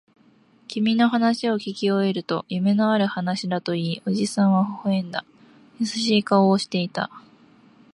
[0.67, 5.23] 君の話をきき終えると、夢のある話だと言い、おじさんは微笑んだ。
[5.79, 7.11] 優しい顔をしていた。